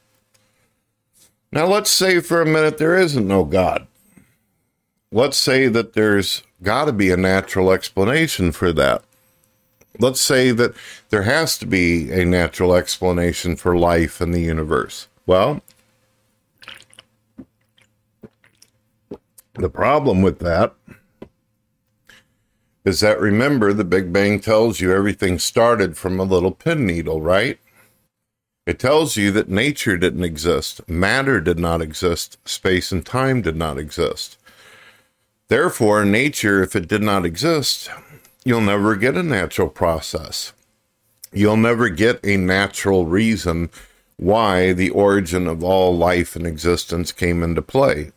Now, 1.52 1.66
let's 1.66 1.90
say 1.90 2.20
for 2.20 2.42
a 2.42 2.46
minute 2.46 2.78
there 2.78 2.96
isn't 2.96 3.26
no 3.26 3.44
God. 3.44 3.86
Let's 5.12 5.36
say 5.36 5.68
that 5.68 5.92
there's 5.92 6.42
got 6.62 6.86
to 6.86 6.92
be 6.92 7.10
a 7.10 7.16
natural 7.16 7.70
explanation 7.70 8.52
for 8.52 8.72
that 8.72 9.04
let's 9.98 10.20
say 10.20 10.50
that 10.52 10.74
there 11.10 11.22
has 11.22 11.58
to 11.58 11.66
be 11.66 12.10
a 12.12 12.24
natural 12.24 12.74
explanation 12.74 13.56
for 13.56 13.76
life 13.76 14.20
in 14.20 14.30
the 14.30 14.40
universe. 14.40 15.08
Well, 15.26 15.60
the 19.54 19.70
problem 19.70 20.22
with 20.22 20.38
that 20.40 20.74
is 22.84 23.00
that 23.00 23.20
remember, 23.20 23.72
the 23.72 23.84
Big 23.84 24.12
Bang 24.12 24.38
tells 24.38 24.80
you 24.80 24.92
everything 24.92 25.38
started 25.38 25.96
from 25.96 26.20
a 26.20 26.24
little 26.24 26.52
pin 26.52 26.86
needle, 26.86 27.20
right? 27.20 27.58
It 28.66 28.80
tells 28.80 29.16
you 29.16 29.30
that 29.30 29.48
nature 29.48 29.96
didn't 29.96 30.24
exist, 30.24 30.86
matter 30.88 31.40
did 31.40 31.58
not 31.58 31.80
exist, 31.80 32.36
space 32.44 32.90
and 32.90 33.06
time 33.06 33.40
did 33.40 33.54
not 33.54 33.78
exist. 33.78 34.36
Therefore, 35.46 36.04
nature, 36.04 36.64
if 36.64 36.74
it 36.74 36.88
did 36.88 37.02
not 37.02 37.24
exist, 37.24 37.88
you'll 38.44 38.60
never 38.60 38.96
get 38.96 39.16
a 39.16 39.22
natural 39.22 39.68
process. 39.68 40.52
You'll 41.32 41.56
never 41.56 41.88
get 41.88 42.18
a 42.24 42.36
natural 42.36 43.06
reason 43.06 43.70
why 44.16 44.72
the 44.72 44.90
origin 44.90 45.46
of 45.46 45.62
all 45.62 45.96
life 45.96 46.34
and 46.34 46.46
existence 46.46 47.12
came 47.12 47.44
into 47.44 47.62
play. 47.62 48.10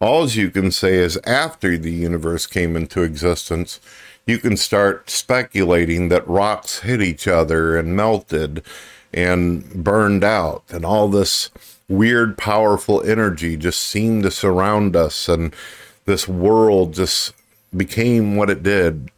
All 0.00 0.28
you 0.28 0.50
can 0.50 0.70
say 0.70 0.96
is 0.96 1.16
after 1.24 1.78
the 1.78 1.92
universe 1.92 2.46
came 2.46 2.76
into 2.76 3.02
existence, 3.02 3.80
you 4.26 4.36
can 4.38 4.58
start 4.58 5.08
speculating 5.08 6.08
that 6.08 6.28
rocks 6.28 6.80
hit 6.80 7.00
each 7.00 7.26
other 7.26 7.78
and 7.78 7.96
melted 7.96 8.62
and 9.12 9.84
burned 9.84 10.24
out, 10.24 10.64
and 10.70 10.84
all 10.84 11.08
this 11.08 11.50
weird, 11.88 12.38
powerful 12.38 13.02
energy 13.02 13.56
just 13.56 13.82
seemed 13.82 14.22
to 14.22 14.30
surround 14.30 14.96
us, 14.96 15.28
and 15.28 15.54
this 16.04 16.26
world 16.26 16.94
just 16.94 17.32
became 17.74 18.36
what 18.36 18.50
it 18.50 18.62
did 18.62 19.10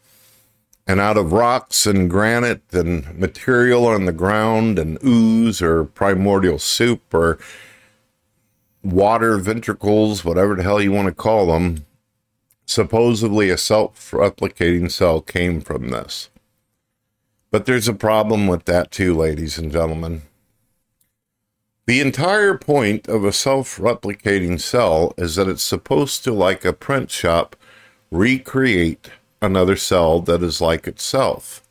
and 0.87 0.99
out 0.99 1.17
of 1.17 1.31
rocks 1.31 1.85
and 1.85 2.09
granite 2.09 2.61
and 2.71 3.17
material 3.17 3.87
on 3.87 4.05
the 4.05 4.13
ground 4.13 4.77
and 4.77 5.03
ooze 5.03 5.61
or 5.61 5.85
primordial 5.85 6.59
soup 6.59 7.13
or 7.13 7.39
water 8.83 9.37
ventricles, 9.37 10.23
whatever 10.23 10.55
the 10.55 10.63
hell 10.63 10.81
you 10.81 10.91
want 10.91 11.07
to 11.07 11.13
call 11.13 11.47
them, 11.47 11.85
supposedly 12.65 13.49
a 13.49 13.57
self 13.57 14.11
replicating 14.11 14.91
cell 14.91 15.21
came 15.21 15.59
from 15.59 15.89
this. 15.89 16.29
But 17.55 17.67
there's 17.67 17.87
a 17.87 17.93
problem 17.93 18.47
with 18.47 18.65
that 18.65 18.91
too, 18.91 19.15
ladies 19.15 19.57
and 19.57 19.71
gentlemen. 19.71 20.23
The 21.85 22.01
entire 22.01 22.57
point 22.57 23.07
of 23.07 23.23
a 23.23 23.31
self 23.31 23.77
replicating 23.77 24.59
cell 24.59 25.13
is 25.17 25.37
that 25.37 25.47
it's 25.47 25.63
supposed 25.63 26.25
to, 26.25 26.33
like 26.33 26.65
a 26.65 26.73
print 26.73 27.09
shop, 27.11 27.55
recreate 28.11 29.09
another 29.41 29.77
cell 29.77 30.19
that 30.23 30.43
is 30.43 30.59
like 30.59 30.85
itself. 30.85 31.63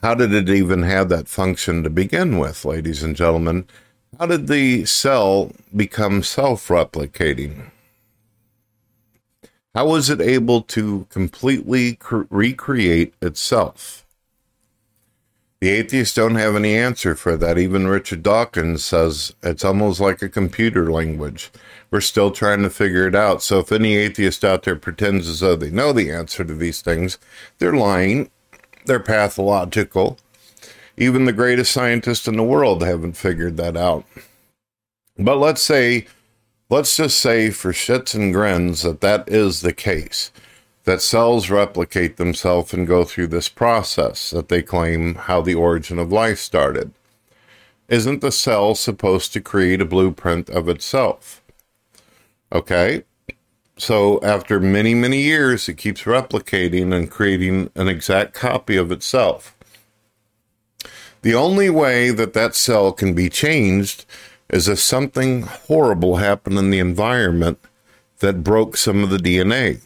How 0.00 0.14
did 0.14 0.32
it 0.32 0.48
even 0.48 0.84
have 0.84 1.10
that 1.10 1.28
function 1.28 1.82
to 1.82 1.90
begin 1.90 2.38
with, 2.38 2.64
ladies 2.64 3.02
and 3.02 3.14
gentlemen? 3.14 3.66
How 4.18 4.24
did 4.24 4.46
the 4.46 4.86
cell 4.86 5.52
become 5.76 6.22
self 6.22 6.68
replicating? 6.68 7.70
How 9.74 9.88
was 9.88 10.08
it 10.08 10.20
able 10.20 10.62
to 10.62 11.06
completely 11.10 11.96
cre- 11.96 12.22
recreate 12.30 13.14
itself? 13.20 14.06
The 15.60 15.70
atheists 15.70 16.14
don't 16.14 16.34
have 16.34 16.54
any 16.54 16.76
answer 16.76 17.14
for 17.14 17.36
that. 17.38 17.58
Even 17.58 17.88
Richard 17.88 18.22
Dawkins 18.22 18.84
says 18.84 19.34
it's 19.42 19.64
almost 19.64 19.98
like 19.98 20.20
a 20.20 20.28
computer 20.28 20.92
language. 20.92 21.50
We're 21.90 22.02
still 22.02 22.30
trying 22.30 22.62
to 22.62 22.70
figure 22.70 23.08
it 23.08 23.14
out. 23.14 23.42
So 23.42 23.60
if 23.60 23.72
any 23.72 23.96
atheist 23.96 24.44
out 24.44 24.64
there 24.64 24.76
pretends 24.76 25.28
as 25.28 25.40
though 25.40 25.56
they 25.56 25.70
know 25.70 25.92
the 25.92 26.12
answer 26.12 26.44
to 26.44 26.54
these 26.54 26.82
things, 26.82 27.18
they're 27.58 27.74
lying. 27.74 28.30
They're 28.84 29.00
pathological. 29.00 30.18
Even 30.96 31.24
the 31.24 31.32
greatest 31.32 31.72
scientists 31.72 32.28
in 32.28 32.36
the 32.36 32.44
world 32.44 32.82
haven't 32.82 33.16
figured 33.16 33.56
that 33.56 33.76
out. 33.76 34.04
But 35.16 35.38
let's 35.38 35.62
say, 35.62 36.06
let's 36.74 36.96
just 36.96 37.20
say 37.20 37.50
for 37.50 37.70
shits 37.70 38.16
and 38.16 38.34
grins 38.34 38.82
that 38.82 39.00
that 39.00 39.28
is 39.28 39.60
the 39.60 39.72
case 39.72 40.32
that 40.82 41.00
cells 41.00 41.48
replicate 41.48 42.16
themselves 42.16 42.74
and 42.74 42.88
go 42.88 43.04
through 43.04 43.28
this 43.28 43.48
process 43.48 44.30
that 44.30 44.48
they 44.48 44.60
claim 44.60 45.14
how 45.14 45.40
the 45.40 45.54
origin 45.54 46.00
of 46.00 46.10
life 46.10 46.40
started. 46.40 46.90
isn't 47.88 48.20
the 48.20 48.32
cell 48.32 48.74
supposed 48.74 49.32
to 49.32 49.40
create 49.40 49.80
a 49.80 49.84
blueprint 49.84 50.50
of 50.50 50.68
itself? 50.68 51.40
Okay. 52.50 53.04
So 53.76 54.18
after 54.24 54.58
many, 54.58 54.94
many 54.94 55.22
years, 55.22 55.68
it 55.68 55.74
keeps 55.74 56.02
replicating 56.02 56.92
and 56.92 57.08
creating 57.08 57.70
an 57.76 57.86
exact 57.86 58.34
copy 58.34 58.76
of 58.76 58.90
itself. 58.90 59.56
The 61.22 61.36
only 61.36 61.70
way 61.70 62.10
that 62.10 62.32
that 62.32 62.56
cell 62.56 62.90
can 62.90 63.14
be 63.14 63.28
changed 63.28 64.06
is 64.50 64.68
if 64.68 64.78
something 64.78 65.42
horrible 65.42 66.16
happened 66.16 66.58
in 66.58 66.70
the 66.70 66.78
environment 66.78 67.58
that 68.18 68.44
broke 68.44 68.76
some 68.76 69.02
of 69.02 69.10
the 69.10 69.18
DNA 69.18 69.80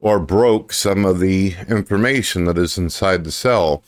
or 0.00 0.18
broke 0.18 0.72
some 0.72 1.04
of 1.04 1.20
the 1.20 1.54
information 1.68 2.44
that 2.44 2.58
is 2.58 2.76
inside 2.76 3.24
the 3.24 3.32
cell 3.32 3.82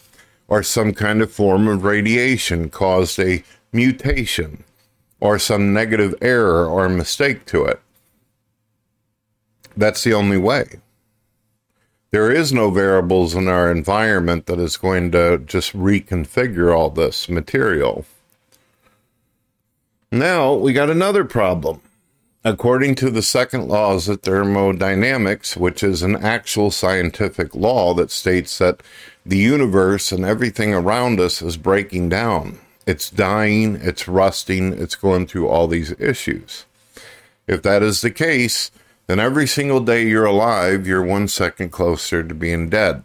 or 0.48 0.62
some 0.62 0.92
kind 0.92 1.20
of 1.22 1.32
form 1.32 1.66
of 1.66 1.84
radiation 1.84 2.70
caused 2.70 3.18
a 3.18 3.42
mutation 3.72 4.64
or 5.20 5.38
some 5.38 5.72
negative 5.72 6.14
error 6.20 6.66
or 6.66 6.88
mistake 6.88 7.44
to 7.46 7.64
it. 7.64 7.80
That's 9.76 10.04
the 10.04 10.14
only 10.14 10.38
way. 10.38 10.80
There 12.10 12.30
is 12.30 12.52
no 12.52 12.70
variables 12.70 13.34
in 13.34 13.48
our 13.48 13.72
environment 13.72 14.46
that 14.46 14.60
is 14.60 14.76
going 14.76 15.10
to 15.12 15.38
just 15.38 15.72
reconfigure 15.72 16.72
all 16.72 16.90
this 16.90 17.28
material. 17.28 18.04
Now 20.14 20.54
we 20.54 20.72
got 20.72 20.90
another 20.90 21.24
problem. 21.24 21.80
According 22.44 22.94
to 22.96 23.10
the 23.10 23.20
second 23.20 23.66
laws 23.66 24.08
of 24.08 24.22
thermodynamics, 24.22 25.56
which 25.56 25.82
is 25.82 26.02
an 26.02 26.14
actual 26.14 26.70
scientific 26.70 27.52
law 27.52 27.94
that 27.94 28.12
states 28.12 28.58
that 28.58 28.80
the 29.26 29.38
universe 29.38 30.12
and 30.12 30.24
everything 30.24 30.72
around 30.72 31.18
us 31.18 31.42
is 31.42 31.56
breaking 31.56 32.10
down. 32.10 32.60
It's 32.86 33.10
dying, 33.10 33.74
it's 33.82 34.06
rusting, 34.06 34.72
it's 34.72 34.94
going 34.94 35.26
through 35.26 35.48
all 35.48 35.66
these 35.66 35.90
issues. 35.98 36.64
If 37.48 37.62
that 37.62 37.82
is 37.82 38.00
the 38.00 38.12
case, 38.12 38.70
then 39.08 39.18
every 39.18 39.48
single 39.48 39.80
day 39.80 40.06
you're 40.06 40.26
alive, 40.26 40.86
you're 40.86 41.02
one 41.02 41.26
second 41.26 41.70
closer 41.70 42.22
to 42.22 42.34
being 42.34 42.68
dead. 42.68 43.02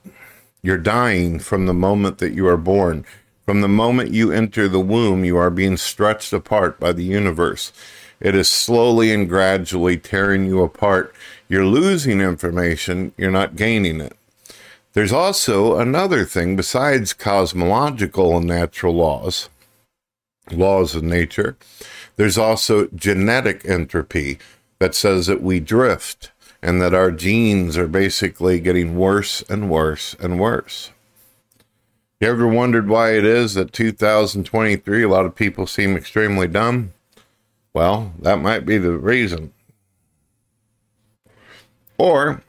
You're 0.62 0.78
dying 0.78 1.40
from 1.40 1.66
the 1.66 1.74
moment 1.74 2.20
that 2.20 2.34
you 2.34 2.46
are 2.48 2.58
born. 2.58 3.04
From 3.50 3.62
the 3.62 3.68
moment 3.68 4.14
you 4.14 4.32
enter 4.32 4.68
the 4.68 4.80
womb, 4.80 5.26
you 5.26 5.36
are 5.38 5.50
being 5.50 5.76
stretched 5.76 6.32
apart 6.34 6.80
by 6.80 6.94
the 6.94 7.04
universe. 7.04 7.74
It 8.20 8.36
is 8.36 8.48
slowly 8.48 9.12
and 9.12 9.28
gradually 9.28 9.98
tearing 9.98 10.46
you 10.46 10.62
apart. 10.62 11.16
You're 11.48 11.66
losing 11.66 12.22
information, 12.22 13.12
you're 13.18 13.32
not 13.32 13.56
gaining 13.56 14.02
it. 14.02 14.16
There's 14.94 15.12
also 15.12 15.80
another 15.80 16.26
thing 16.26 16.56
besides 16.56 17.12
cosmological 17.12 18.38
and 18.38 18.46
natural 18.46 18.94
laws, 18.94 19.50
laws 20.52 20.94
of 20.94 21.02
nature. 21.02 21.58
There's 22.18 22.38
also 22.38 22.86
genetic 22.94 23.66
entropy 23.66 24.38
that 24.78 24.94
says 24.94 25.26
that 25.26 25.42
we 25.42 25.60
drift 25.60 26.32
and 26.62 26.80
that 26.84 26.94
our 26.94 27.10
genes 27.10 27.80
are 27.80 27.88
basically 27.88 28.60
getting 28.60 28.96
worse 28.96 29.42
and 29.50 29.72
worse 29.72 30.16
and 30.20 30.40
worse. 30.40 30.92
You 32.20 32.28
ever 32.28 32.48
wondered 32.48 32.90
why 32.90 33.14
it 33.14 33.24
is 33.24 33.54
that 33.54 33.72
2023 33.72 35.04
a 35.04 35.08
lot 35.08 35.26
of 35.26 35.36
people 35.36 35.66
seem 35.66 35.96
extremely 35.96 36.50
dumb? 36.50 36.92
Well, 37.74 38.14
that 38.20 38.42
might 38.42 38.66
be 38.66 38.78
the 38.78 38.98
reason. 38.98 39.54
Or 41.98 42.42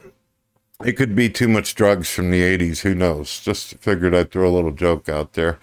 it 0.83 0.93
could 0.93 1.15
be 1.15 1.29
too 1.29 1.47
much 1.47 1.73
drugs 1.73 2.09
from 2.09 2.31
the 2.31 2.41
80s. 2.41 2.81
Who 2.81 2.93
knows? 2.93 3.39
Just 3.39 3.77
figured 3.77 4.13
I'd 4.13 4.31
throw 4.31 4.49
a 4.49 4.51
little 4.51 4.71
joke 4.71 5.07
out 5.07 5.33
there. 5.33 5.57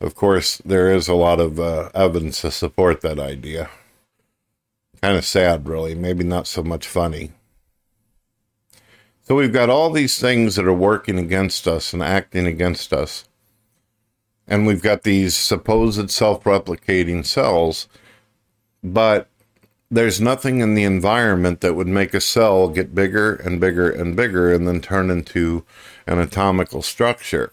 Of 0.00 0.14
course, 0.14 0.62
there 0.64 0.90
is 0.90 1.06
a 1.06 1.14
lot 1.14 1.38
of 1.38 1.60
uh, 1.60 1.90
evidence 1.94 2.40
to 2.40 2.50
support 2.50 3.02
that 3.02 3.18
idea. 3.18 3.68
Kind 5.02 5.18
of 5.18 5.24
sad, 5.26 5.68
really. 5.68 5.94
Maybe 5.94 6.24
not 6.24 6.46
so 6.46 6.62
much 6.62 6.86
funny. 6.86 7.32
So 9.24 9.34
we've 9.34 9.52
got 9.52 9.68
all 9.68 9.90
these 9.90 10.18
things 10.18 10.56
that 10.56 10.66
are 10.66 10.72
working 10.72 11.18
against 11.18 11.68
us 11.68 11.92
and 11.92 12.02
acting 12.02 12.46
against 12.46 12.94
us. 12.94 13.26
And 14.50 14.66
we've 14.66 14.82
got 14.82 15.04
these 15.04 15.34
supposed 15.34 16.10
self 16.10 16.44
replicating 16.44 17.24
cells 17.24 17.88
but 18.82 19.28
there's 19.90 20.20
nothing 20.20 20.60
in 20.60 20.74
the 20.74 20.84
environment 20.84 21.60
that 21.60 21.74
would 21.74 21.88
make 21.88 22.14
a 22.14 22.20
cell 22.20 22.68
get 22.68 22.94
bigger 22.94 23.34
and 23.34 23.60
bigger 23.60 23.90
and 23.90 24.16
bigger 24.16 24.52
and 24.52 24.66
then 24.66 24.80
turn 24.80 25.10
into 25.10 25.64
an 26.06 26.18
atomical 26.18 26.80
structure. 26.82 27.52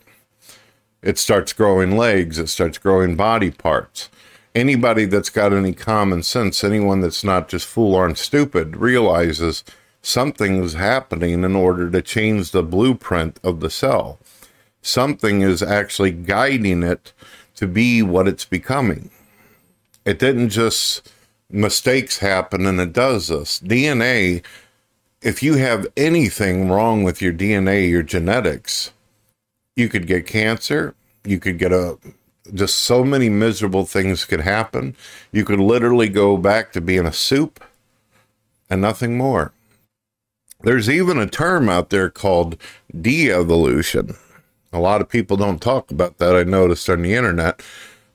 It 1.01 1.17
starts 1.17 1.53
growing 1.53 1.97
legs, 1.97 2.38
it 2.38 2.47
starts 2.47 2.77
growing 2.77 3.15
body 3.15 3.51
parts. 3.51 4.10
Anybody 4.53 5.05
that's 5.05 5.29
got 5.29 5.53
any 5.53 5.73
common 5.73 6.23
sense, 6.23 6.63
anyone 6.63 7.01
that's 7.01 7.23
not 7.23 7.47
just 7.47 7.67
fool 7.67 7.95
on 7.95 8.15
stupid, 8.15 8.75
realizes 8.75 9.63
something 10.01 10.63
is 10.63 10.73
happening 10.73 11.43
in 11.43 11.55
order 11.55 11.91
to 11.91 12.01
change 12.01 12.51
the 12.51 12.63
blueprint 12.63 13.39
of 13.43 13.60
the 13.60 13.69
cell. 13.69 14.19
Something 14.88 15.41
is 15.41 15.62
actually 15.62 16.12
guiding 16.12 16.82
it 16.82 17.12
to 17.56 17.67
be 17.67 18.02
what 18.02 18.26
it's 18.26 18.45
becoming. 18.45 19.10
It 20.06 20.17
didn't 20.17 20.47
just 20.47 21.12
mistakes 21.50 22.19
happen 22.19 22.65
and 22.65 22.80
it 22.80 22.93
does 22.93 23.28
this. 23.28 23.60
DNA, 23.60 24.45
if 25.21 25.43
you 25.43 25.56
have 25.56 25.88
anything 25.97 26.69
wrong 26.69 27.04
with 27.04 27.21
your 27.21 27.34
DNA, 27.34 27.89
your 27.89 28.02
genetics, 28.02 28.93
you 29.76 29.89
could 29.89 30.08
get 30.08 30.26
cancer, 30.26 30.95
you 31.26 31.38
could 31.38 31.58
get 31.58 31.73
a 31.73 31.97
just 32.54 32.78
so 32.78 33.04
many 33.04 33.28
miserable 33.28 33.86
things 33.86 34.23
could 34.23 34.39
happen. 34.39 34.95
You 35.34 35.43
could 35.43 35.60
literally 35.60 36.08
go 36.08 36.38
back 36.38 36.71
to 36.71 36.80
being 36.80 37.06
a 37.06 37.12
soup 37.12 37.62
and 38.69 38.80
nothing 38.80 39.17
more. 39.17 39.52
There's 40.62 40.89
even 40.89 41.17
a 41.17 41.28
term 41.28 41.67
out 41.67 41.89
there 41.89 42.10
called 42.10 42.56
de 42.97 43.30
evolution. 43.30 44.15
A 44.73 44.80
lot 44.80 45.01
of 45.01 45.10
people 45.10 45.38
don't 45.38 45.62
talk 45.62 45.91
about 45.91 46.17
that, 46.17 46.36
I 46.36 46.43
noticed 46.43 46.89
on 46.89 47.01
the 47.01 47.13
internet, 47.13 47.62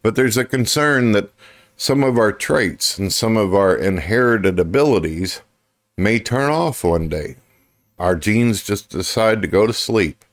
but 0.03 0.17
there's 0.17 0.37
a 0.37 0.45
concern 0.45 1.13
that 1.13 1.31
some 1.77 2.05
of 2.05 2.19
our 2.19 2.33
traits 2.33 2.99
and 2.99 3.13
some 3.13 3.37
of 3.37 3.55
our 3.55 3.75
inherited 3.75 4.59
abilities 4.61 5.41
may 5.97 6.19
turn 6.19 6.51
off 6.51 6.85
one 6.85 7.09
day. 7.09 7.37
Our 7.99 8.17
genes 8.17 8.63
just 8.63 8.91
decide 8.91 9.43
to 9.43 9.49
go 9.49 9.67
to 9.67 9.73
sleep, 9.73 10.25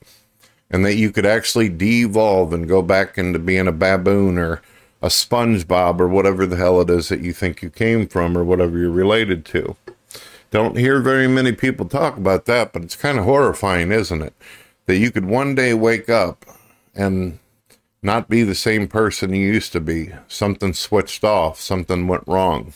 and 0.70 0.84
that 0.84 0.96
you 0.96 1.10
could 1.10 1.26
actually 1.26 1.68
devolve 1.68 2.52
and 2.52 2.68
go 2.68 2.82
back 2.82 3.18
into 3.18 3.38
being 3.38 3.66
a 3.66 3.72
baboon 3.72 4.38
or 4.38 4.62
a 5.02 5.08
SpongeBob 5.08 6.00
or 6.00 6.08
whatever 6.08 6.46
the 6.46 6.56
hell 6.56 6.80
it 6.80 6.90
is 6.90 7.08
that 7.08 7.22
you 7.22 7.32
think 7.32 7.62
you 7.62 7.70
came 7.70 8.06
from 8.06 8.36
or 8.36 8.44
whatever 8.44 8.78
you're 8.78 8.90
related 8.90 9.44
to. 9.46 9.76
Don't 10.50 10.76
hear 10.76 11.00
very 11.00 11.26
many 11.28 11.52
people 11.52 11.86
talk 11.86 12.16
about 12.16 12.44
that, 12.46 12.72
but 12.72 12.82
it's 12.82 12.96
kind 12.96 13.18
of 13.18 13.24
horrifying, 13.24 13.92
isn't 13.92 14.22
it? 14.22 14.34
That 14.90 14.96
you 14.96 15.12
could 15.12 15.26
one 15.26 15.54
day 15.54 15.72
wake 15.72 16.08
up 16.08 16.44
and 16.96 17.38
not 18.02 18.28
be 18.28 18.42
the 18.42 18.56
same 18.56 18.88
person 18.88 19.32
you 19.32 19.46
used 19.46 19.70
to 19.70 19.80
be. 19.80 20.10
Something 20.26 20.72
switched 20.72 21.22
off, 21.22 21.60
something 21.60 22.08
went 22.08 22.24
wrong. 22.26 22.72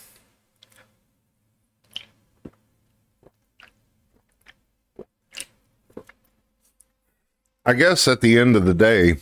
I 7.66 7.72
guess 7.72 8.06
at 8.06 8.20
the 8.20 8.38
end 8.38 8.54
of 8.54 8.64
the 8.64 8.74
day, 8.74 9.16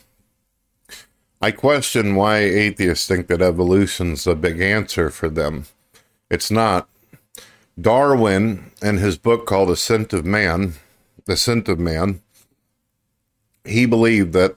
I 1.40 1.50
question 1.50 2.14
why 2.14 2.40
atheists 2.40 3.06
think 3.08 3.28
that 3.28 3.40
evolution's 3.40 4.26
a 4.26 4.34
big 4.34 4.60
answer 4.60 5.08
for 5.08 5.30
them. 5.30 5.64
It's 6.30 6.50
not. 6.50 6.90
Darwin, 7.80 8.70
in 8.82 8.98
his 8.98 9.16
book 9.16 9.46
called 9.46 9.70
Ascent 9.70 10.12
of 10.12 10.26
Man, 10.26 10.74
The 11.24 11.32
Ascent 11.32 11.70
of 11.70 11.78
Man, 11.78 12.20
he 13.64 13.86
believed 13.86 14.32
that 14.32 14.56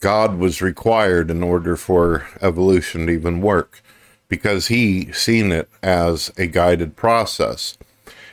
God 0.00 0.38
was 0.38 0.60
required 0.60 1.30
in 1.30 1.42
order 1.42 1.76
for 1.76 2.26
evolution 2.40 3.06
to 3.06 3.12
even 3.12 3.40
work 3.40 3.82
because 4.28 4.68
he 4.68 5.12
seen 5.12 5.52
it 5.52 5.68
as 5.82 6.32
a 6.36 6.46
guided 6.46 6.96
process. 6.96 7.76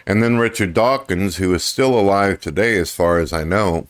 And 0.08 0.24
then 0.24 0.38
Richard 0.38 0.74
Dawkins, 0.74 1.38
who 1.38 1.54
is 1.54 1.64
still 1.64 1.98
alive 1.98 2.42
today, 2.42 2.78
as 2.80 2.96
far 2.96 3.20
as 3.20 3.32
I 3.32 3.44
know, 3.44 3.88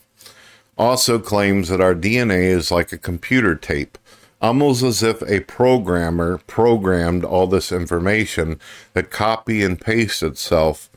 also 0.76 1.18
claims 1.18 1.68
that 1.68 1.80
our 1.80 1.94
DNA 1.94 2.44
is 2.44 2.70
like 2.70 2.92
a 2.92 2.98
computer 2.98 3.54
tape, 3.54 3.96
almost 4.42 4.82
as 4.82 5.02
if 5.02 5.22
a 5.22 5.40
programmer 5.40 6.38
programmed 6.46 7.24
all 7.24 7.46
this 7.46 7.72
information 7.72 8.58
that 8.92 9.10
copy 9.10 9.62
and 9.62 9.80
paste 9.80 10.22
itself 10.22 10.90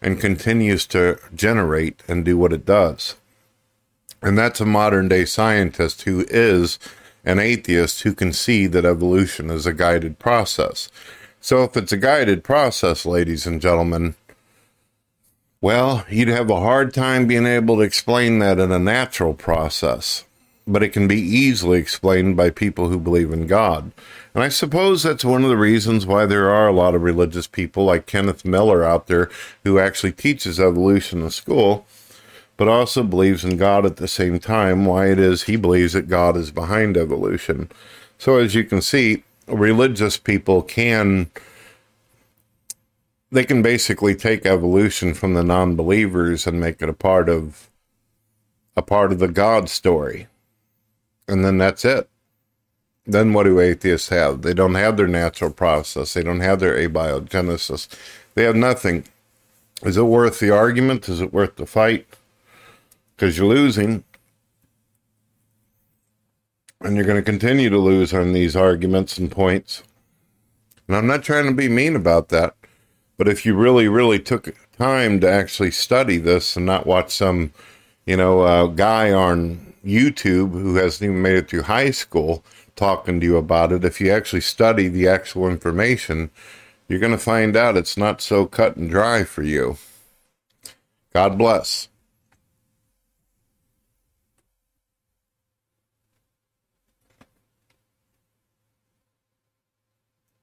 and 0.00 0.20
continues 0.20 0.86
to 0.86 1.18
generate 1.34 2.02
and 2.08 2.24
do 2.24 2.38
what 2.38 2.52
it 2.52 2.64
does. 2.64 3.16
And 4.22 4.38
that's 4.38 4.60
a 4.60 4.66
modern 4.66 5.08
day 5.08 5.24
scientist 5.24 6.02
who 6.02 6.24
is 6.28 6.78
an 7.24 7.38
atheist 7.38 8.02
who 8.02 8.14
can 8.14 8.32
see 8.32 8.66
that 8.66 8.84
evolution 8.84 9.50
is 9.50 9.66
a 9.66 9.72
guided 9.72 10.18
process. 10.18 10.88
So 11.40 11.64
if 11.64 11.76
it's 11.76 11.92
a 11.92 11.96
guided 11.96 12.44
process, 12.44 13.04
ladies 13.04 13.46
and 13.46 13.60
gentlemen, 13.60 14.14
well, 15.60 16.04
you'd 16.08 16.28
have 16.28 16.50
a 16.50 16.60
hard 16.60 16.92
time 16.92 17.26
being 17.26 17.46
able 17.46 17.76
to 17.76 17.82
explain 17.82 18.38
that 18.40 18.58
in 18.58 18.72
a 18.72 18.78
natural 18.78 19.34
process, 19.34 20.24
but 20.66 20.82
it 20.82 20.90
can 20.90 21.06
be 21.06 21.20
easily 21.20 21.78
explained 21.78 22.36
by 22.36 22.50
people 22.50 22.88
who 22.88 22.98
believe 22.98 23.32
in 23.32 23.46
God. 23.46 23.92
And 24.34 24.42
I 24.42 24.48
suppose 24.48 25.02
that's 25.02 25.24
one 25.24 25.44
of 25.44 25.50
the 25.50 25.56
reasons 25.56 26.06
why 26.06 26.26
there 26.26 26.50
are 26.50 26.66
a 26.66 26.72
lot 26.72 26.94
of 26.94 27.02
religious 27.02 27.46
people 27.46 27.84
like 27.84 28.06
Kenneth 28.06 28.44
Miller 28.44 28.82
out 28.82 29.06
there 29.06 29.30
who 29.62 29.78
actually 29.78 30.12
teaches 30.12 30.58
evolution 30.58 31.22
in 31.22 31.30
school, 31.30 31.86
but 32.56 32.68
also 32.68 33.02
believes 33.02 33.44
in 33.44 33.56
God 33.56 33.84
at 33.86 33.96
the 33.96 34.08
same 34.08 34.38
time. 34.38 34.84
Why 34.84 35.10
it 35.10 35.18
is 35.18 35.44
he 35.44 35.56
believes 35.56 35.92
that 35.94 36.08
God 36.08 36.36
is 36.36 36.50
behind 36.50 36.96
evolution. 36.96 37.70
So, 38.18 38.38
as 38.38 38.54
you 38.54 38.64
can 38.64 38.82
see, 38.82 39.24
religious 39.46 40.16
people 40.16 40.62
can 40.62 41.30
they 43.32 43.44
can 43.44 43.62
basically 43.62 44.14
take 44.14 44.44
evolution 44.44 45.14
from 45.14 45.32
the 45.32 45.42
non-believers 45.42 46.46
and 46.46 46.60
make 46.60 46.82
it 46.82 46.88
a 46.88 46.92
part 46.92 47.30
of 47.30 47.70
a 48.76 48.82
part 48.82 49.10
of 49.10 49.18
the 49.18 49.28
God 49.28 49.68
story. 49.68 50.28
And 51.26 51.44
then 51.44 51.58
that's 51.58 51.84
it. 51.84 52.08
Then 53.06 53.32
what 53.32 53.44
do 53.44 53.58
atheists 53.58 54.10
have? 54.10 54.42
They 54.42 54.54
don't 54.54 54.74
have 54.74 54.96
their 54.96 55.08
natural 55.08 55.50
process. 55.50 56.14
They 56.14 56.22
don't 56.22 56.40
have 56.40 56.60
their 56.60 56.76
abiogenesis. 56.76 57.88
They 58.34 58.44
have 58.44 58.56
nothing. 58.56 59.04
Is 59.82 59.96
it 59.96 60.02
worth 60.02 60.38
the 60.38 60.50
argument? 60.50 61.08
Is 61.08 61.20
it 61.20 61.32
worth 61.32 61.56
the 61.56 61.66
fight? 61.66 62.06
Because 63.22 63.38
you're 63.38 63.46
losing. 63.46 64.02
And 66.80 66.96
you're 66.96 67.04
going 67.04 67.22
to 67.22 67.22
continue 67.22 67.70
to 67.70 67.78
lose 67.78 68.12
on 68.12 68.32
these 68.32 68.56
arguments 68.56 69.16
and 69.16 69.30
points. 69.30 69.84
And 70.88 70.96
I'm 70.96 71.06
not 71.06 71.22
trying 71.22 71.46
to 71.46 71.54
be 71.54 71.68
mean 71.68 71.94
about 71.94 72.30
that. 72.30 72.56
But 73.16 73.28
if 73.28 73.46
you 73.46 73.54
really, 73.54 73.86
really 73.86 74.18
took 74.18 74.52
time 74.76 75.20
to 75.20 75.30
actually 75.30 75.70
study 75.70 76.16
this 76.16 76.56
and 76.56 76.66
not 76.66 76.84
watch 76.84 77.12
some, 77.12 77.52
you 78.06 78.16
know, 78.16 78.40
uh, 78.40 78.66
guy 78.66 79.12
on 79.12 79.72
YouTube 79.86 80.50
who 80.50 80.74
hasn't 80.74 81.08
even 81.08 81.22
made 81.22 81.36
it 81.36 81.48
through 81.48 81.62
high 81.62 81.92
school 81.92 82.44
talking 82.74 83.20
to 83.20 83.26
you 83.26 83.36
about 83.36 83.70
it, 83.70 83.84
if 83.84 84.00
you 84.00 84.10
actually 84.10 84.40
study 84.40 84.88
the 84.88 85.06
actual 85.06 85.48
information, 85.48 86.28
you're 86.88 86.98
going 86.98 87.12
to 87.12 87.18
find 87.18 87.54
out 87.54 87.76
it's 87.76 87.96
not 87.96 88.20
so 88.20 88.46
cut 88.46 88.74
and 88.74 88.90
dry 88.90 89.22
for 89.22 89.44
you. 89.44 89.76
God 91.12 91.38
bless. 91.38 91.86